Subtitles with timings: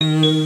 [0.00, 0.44] こんに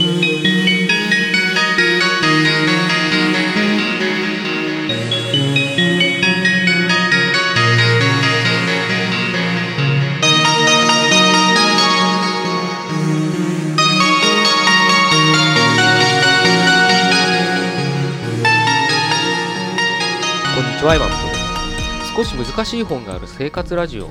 [20.79, 22.15] ちは、今本です。
[22.15, 24.05] 少し難しい本がある生活ラジオ。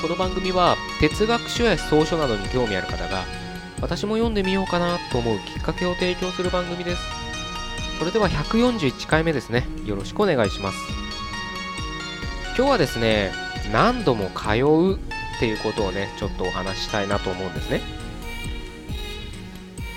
[0.00, 3.24] この番組は哲学書や草書などに興味ある方が
[3.80, 7.02] 私も読んでみようかなと思うきっかけを提供する番組です。
[7.98, 9.66] それでは141回目ですね。
[9.84, 10.78] よろしくお願いします。
[12.56, 13.32] 今日はですね、
[13.72, 14.98] 何度も通うっ
[15.38, 17.80] ていうことをね、ちょっとお話ししたいなと思うんですね。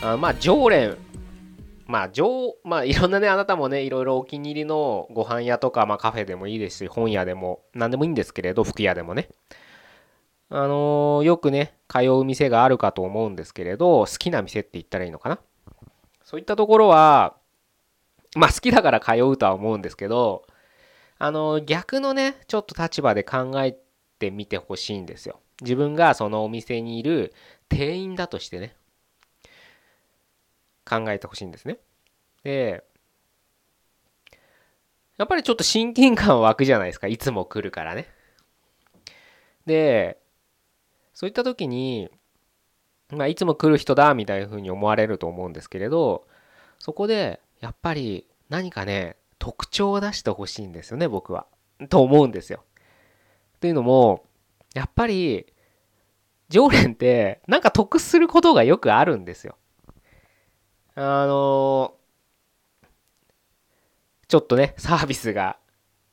[0.02, 0.98] あまあ、常連
[1.90, 9.30] まあ、上、まあ、いろんなね、あなたもね、いろいろお気に入りのご飯屋とか、まあ、カフェでもいいですし、本屋でも、何でもいいんですけれど、服屋でもね。
[10.52, 15.40] あのーよくね、通う店があるかと思うんですけれど、好きな店って言ったらいいのかな？
[16.24, 17.36] そういったところは、
[18.36, 20.46] まあ、好きだから通うとは思うんですけど、
[21.20, 23.78] あのー逆のね、ちょっと立場で考え
[24.18, 25.40] てみてほしいんですよ。
[25.62, 27.34] 自分がそのお店にいる
[27.68, 28.76] 店員だとしてね、
[30.86, 31.78] 考えてほしいんですね。
[32.44, 32.84] で、
[35.18, 37.08] やっぱりちょっと親近感湧くじゃないですか。
[37.08, 38.08] いつも来るからね。
[39.66, 40.19] で、
[41.20, 42.10] そういった時に、
[43.10, 46.26] まあ、いつも来る人だみたいな風に思われると思うんですけれど、
[46.78, 51.46] そこで、やっぱり何かね、特徴を出してほしいんですよね、僕は。
[51.90, 52.64] と思うんですよ。
[53.60, 54.28] というのも、
[54.74, 55.46] やっぱり、
[56.48, 59.58] 常連って、なんか得することがよくあるんですよ。
[60.96, 61.96] あの
[64.30, 65.58] ちょっとね、サービスが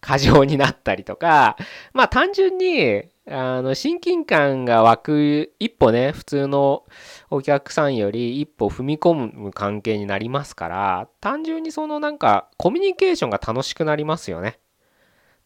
[0.01, 1.57] 過剰になったりとか、
[1.93, 6.85] まあ単純に、あの、親近感が湧く、一歩ね、普通の
[7.29, 14.61] お客さんより一歩踏み込む関係になりますから、単純にそのなんか、コミュニケーションが楽しくなりますよね。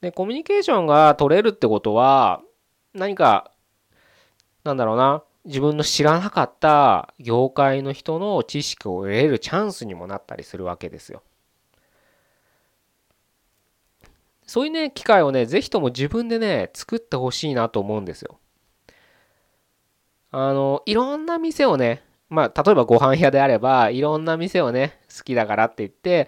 [0.02, 2.42] で、コミュニケーションが取れるってことは、
[2.92, 3.50] 何か、
[4.62, 11.22] なんだろうな、自分の知らなかった業界の人の知識を得るチャンスにもなったりするわけですよ。
[14.50, 18.40] そういうね、機会をね、ぜひとも自分でね、作ってほしいなと思うんですよ。
[20.32, 26.26] あの、いろんな店をね、まあ、例えばご飯屋であれば、いろんな店をね、好きだからって言って、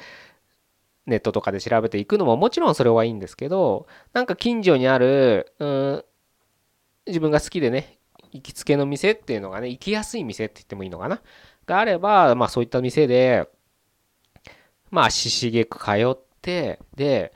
[1.07, 6.05] ネットとかで調べていくのももちろんそれはいいんですけど、なんか近所にある、うん、
[7.09, 7.99] 自分が好きでね、
[8.31, 11.21] 行きつけの店っていうのがね、行きやすい店って言ってもいいのかな？
[11.67, 13.49] があれば、まあそういった店で、
[14.93, 17.33] まあ足しげく通って、で、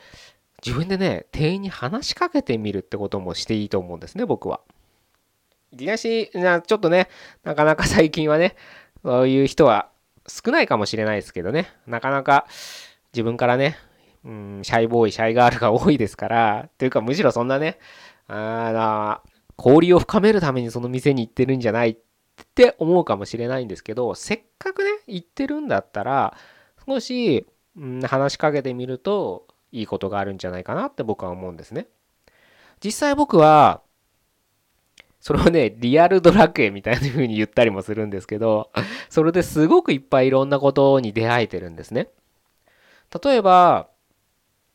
[0.67, 4.61] 自分でね、店員に話しかけてみるってこともしていいと思うんですね、僕は。
[5.71, 7.09] いきなし、ちょっとね、
[7.45, 8.57] なかなか 最近はね、
[9.05, 9.91] そういう人は
[10.27, 12.49] 少ないかもしれないですけどね、なかなか
[13.13, 13.77] 自分からね、
[14.25, 17.79] うん、シャイボーイ、シャイガールが多いですから、というかむしろそんなね、
[18.27, 19.23] あーな
[19.57, 21.97] 交流を深めるためにその店に行ってるんじゃないっ
[22.57, 26.37] て思うかもしれないんですけど、せっかくね、行ってるんだったら、
[26.89, 29.46] 少し、うん、話しかけてみると
[29.77, 31.87] いいことがあるんじゃないかなって僕は思うんですね。
[32.83, 33.83] 実際僕は、
[35.21, 38.71] それをね、リアルドラクエみたいな風に言ったりもするんですけど、
[39.11, 42.09] それですごくいっぱいいろんなことに出会えてるんですね。
[43.23, 43.89] 例えば、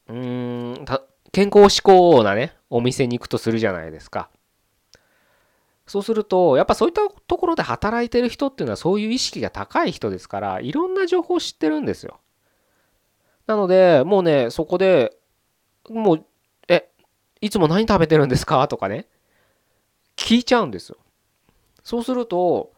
[0.07, 0.85] うーん、
[1.31, 4.29] 健康志向なね、お店に行くとするじゃないですか。
[5.88, 12.19] そうすると、やっぱそういったところで働いてる人っていうのはそういう意識が高い人ですから、いろんな情報を知ってるんですよ。
[13.47, 15.18] なので、もうね、そこで、
[15.90, 16.25] もう、
[16.68, 16.90] え、
[17.41, 18.68] いつも何食べてるんですか？
[18.68, 19.07] とかね、
[20.16, 20.97] 聞いちゃうんですよ。
[21.84, 22.74] そうすると、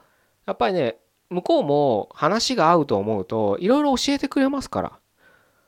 [0.45, 0.97] やっぱりね、
[1.29, 4.99] 向こうも話が合うと思うと、いろいろ教えてくれますから。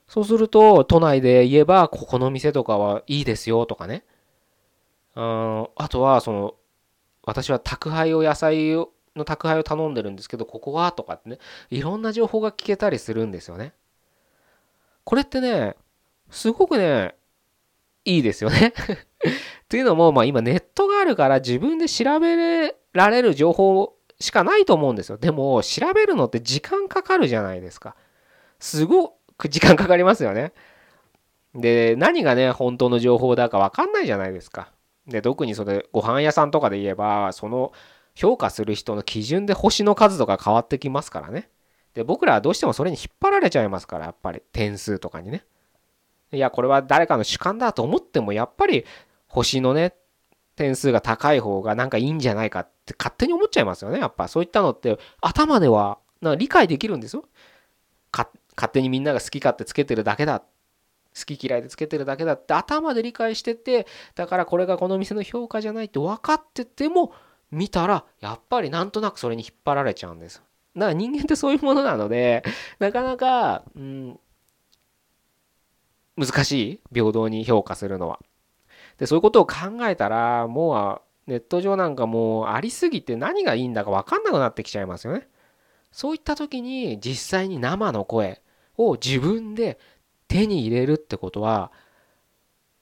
[0.08, 4.06] そうすると、都内で言えば、ここの店とかはいいですよとかね。
[5.16, 6.56] うんあとは、その、
[7.24, 8.76] 私は宅配を野菜
[9.16, 10.92] の宅配を頼んでるんですけど、ここは？
[10.92, 13.74] とかってね、いろんな情報が聞けたりするんですよね。
[15.06, 15.76] これってね、
[16.30, 17.16] すごくね、
[18.04, 18.74] いいですよね。
[19.64, 25.18] っていうのも、まあ今ネットがあるから自分で調べられる情報しかないと思うんですよ。
[25.18, 27.96] でも、調べるのって時間かかるじゃないですか。
[28.60, 30.54] すごく時間かかりますよね。
[31.54, 34.72] で、何がね、本当の情報だかわかんないじゃないですか。
[35.08, 37.72] で、特にそれ、ご飯屋さんとかで言えば、その
[38.16, 41.50] 評価する人の基準で星の数とか変わってきますからね。
[41.96, 45.44] で、僕らはどうしてもそれに引っ張られちゃいますから、やっぱり点数とかにね。
[46.32, 48.86] いや、これは誰かの主観だと思っても、やっぱり
[49.28, 49.96] 星のね、
[50.56, 54.00] 点数が高い方がなんかいいんじゃないかって勝手に思っちゃいますよね。
[54.00, 57.26] やっぱそういったのって頭ではな理解できるんですよ
[58.12, 67.14] 勝手にみんなが好き勝手つけてるだけだ好き嫌いでつけてるだけだって頭で理解しててだからこれがこの店の評価じゃないって分かってても
[67.52, 70.42] 見たらやっぱりなんとなくそれに引っ張られちゃうんです
[70.76, 72.44] だか人間ってそういうものなので
[72.80, 74.20] なかなか、うん、
[76.18, 78.20] 難しい平等に評価するのは。
[78.98, 79.56] でそういうことを考
[79.88, 85.28] えたらもうネット上なんかもうありすぎて何がいいんだか分かんなくなってきちゃいますよね。
[85.92, 88.42] そういった時に実際に生の声
[88.78, 89.80] を自分で
[90.28, 91.72] 手に入れるってことは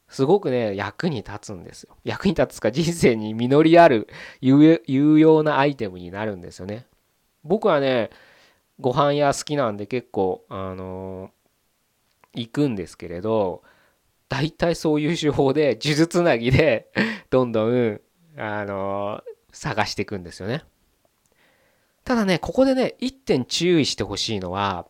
[0.08, 1.96] すごくね役に立つんですよ。
[2.04, 4.08] 役に立つか人生に実りある
[4.42, 4.82] 有
[5.20, 6.86] 用なアイテムになるんですよね。
[7.44, 8.10] 僕はね
[8.80, 11.32] ご飯屋好きなんで結構あの、
[12.34, 13.62] 行くんですけれど
[14.28, 16.92] 大体そういう手法で数珠つなぎで
[17.30, 18.02] どんどん
[18.38, 20.64] あの、探していくんですよね。
[22.04, 24.88] ただねここでね一点注意してほしいのは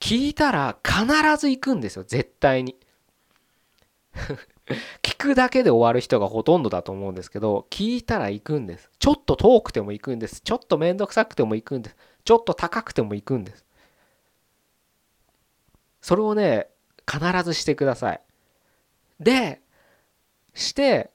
[0.00, 1.04] 聞いたら必
[1.36, 2.76] ず行くんですよ絶対に。
[5.02, 8.90] 聞くだけで終わる人がほとんどだと思うんですけど、聞いたら行くんです。
[8.98, 10.40] ちょっと遠くても行くんです。
[10.40, 11.96] ちょっとめんどくさくても行くんです。
[12.24, 13.64] ちょっと高くても行くんです。
[16.00, 16.68] それをね、
[17.10, 18.20] 必ずしてください。
[19.20, 19.60] で、
[20.54, 21.10] して、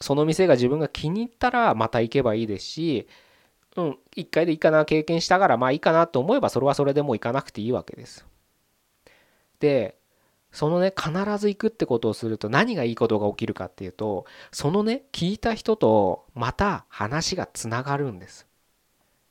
[0.00, 3.08] その店が自分が気に入ったらまた行けばいいですし、
[3.76, 8.26] うん、一回でいいかな、経験したからまあいいかなと思えばそれはそれでもう行かなくていいわけです。
[9.60, 9.99] で、
[10.52, 18.46] そのね必ず行くってことをすると何がいいことが起きるかっていうとそのね聞いた人とまた話がつながるんです。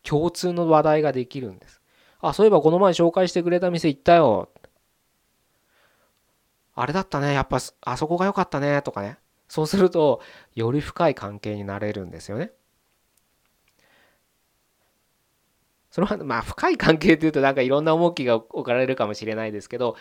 [0.04, 1.81] 共通の話題ができるんです。
[2.21, 4.50] あそういえばこの前紹介してくれた店行ったよ。
[6.75, 7.33] あれだったね。
[7.33, 8.81] やっぱあそこが良かったね。
[8.81, 9.18] とかね。
[9.50, 10.21] そうすると
[10.56, 12.51] より深い関係になれるんですよね。
[15.92, 19.95] それはまあ深い関係っていうとなんかいろんな重きが置かれるかもしれないですけど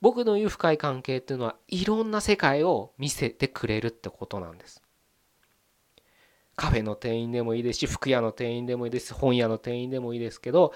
[0.00, 4.82] 僕の言う深い関係っていうのはいろんな世界を見せてくれるってことなんです。
[6.58, 10.74] カフェの店員でもいいですし服屋の店員でもいいです本屋の店員でもいいですけど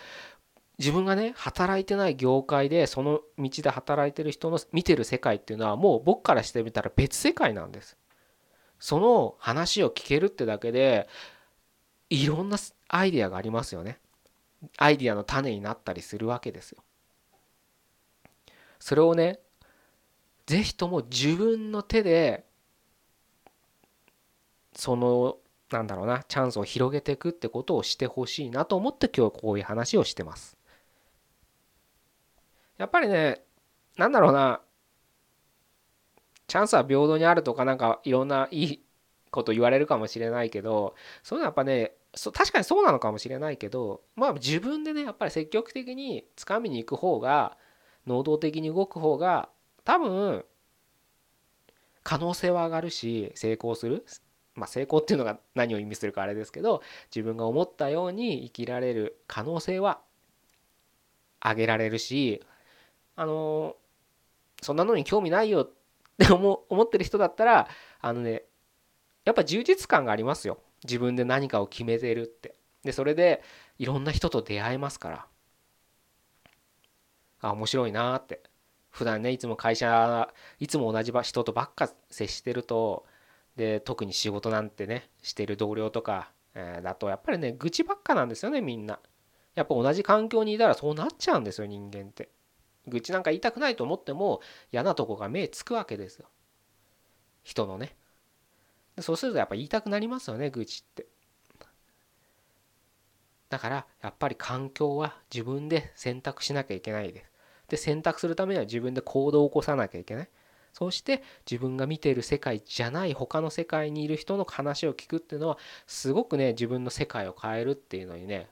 [0.78, 7.96] 自分がね働いてない業界でその道で働いてる人の見てる世界っていうのはもう僕からしてみたら別世界なんです。
[8.78, 11.08] その話を聞けるってだけで
[12.10, 12.58] いろんな
[12.88, 13.98] アイデアがありますよね。
[14.76, 16.82] アイデアの種になったりするわけですよ。
[18.82, 19.38] それをね
[20.46, 22.44] 是非とも自分の手で
[24.74, 25.36] その
[25.70, 30.56] なんだろうなチャンスを広げていくってことをしてほしいなと思って今日こういう話をしてます。
[32.76, 33.44] やっぱりね
[33.96, 34.60] なんだろうな
[36.48, 38.82] チャンスは平等にあるとかなんかいろんないい
[39.30, 47.56] こと言われるかもしれないけどそういうのはやっぱね確かにそうなのかもしれないけどまあ自分でねやっぱり積極的に掴みに行く方が
[48.06, 49.48] 能動的に動く方が
[49.84, 50.44] 多分
[52.02, 54.04] 可能性は上がるし成功する。
[54.54, 56.82] まあ成功っていうのが何を意味するかあれですけど
[57.14, 60.00] 自分が思ったように生きられる可能性は
[61.42, 62.42] 上げられるし
[63.16, 63.76] あの
[64.60, 65.70] そんなのに興味ないよっ
[66.18, 67.68] て思思ってる人だったら
[68.00, 68.42] あのね
[69.24, 70.58] やっぱ充実感がありますよ。
[70.84, 72.54] 自分で何かを決めてるって。
[72.84, 73.42] でそれで
[73.78, 75.26] いろんな人と出会えますから。
[77.42, 78.42] あ面白いなって。
[78.90, 83.06] 普段ねいつも会社いつも同じ人とばっか接してると
[83.56, 89.00] で特に仕事なんてねしてる同僚とか、えー、だとやっぱりね愚痴ばっかなんですよねみんな。
[89.54, 92.30] やっぱ同じ環境にいたらそうなっちゃうんですよ人間って。
[92.86, 94.40] 愚痴なんか言いたくないと思っても
[94.72, 96.28] 嫌なとこが目つくわけですよ。
[97.42, 97.96] 人のね。
[99.00, 101.06] そうするとやっぱ言いたくなりますよね愚痴って。
[103.48, 107.24] だからやっぱり環境は自分で選択しなきゃいけないで。
[107.24, 107.31] す
[107.72, 110.28] で選択するためには自分で行動を起こさなきゃいけない
[110.74, 118.50] そして自分が見ている世界じゃない他の世界にいる人の話を聞くっていうのはすごくね自分の世界を変えるっていうのにね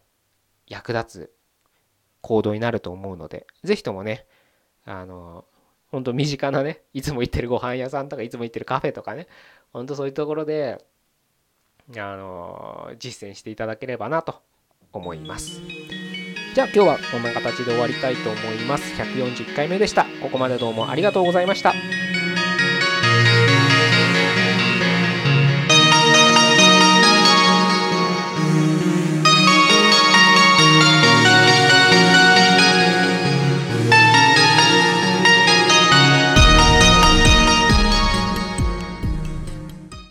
[0.69, 1.33] 役立つ
[2.23, 4.25] 行動になると思うので是非ともね
[4.87, 5.45] あの
[5.89, 9.27] 本当身近なねいつも行ってるご飯屋さんとかいつも行ってるカフェとかね
[9.75, 10.83] 本当そういうところで
[11.95, 14.41] あの実践していただければなと
[14.95, 15.61] 思います。
[16.53, 18.83] じゃあ今日はこんな形で終わりたいと思います。
[19.01, 20.07] 141回目でした。
[20.21, 21.75] ここまでどうもありがとうございました。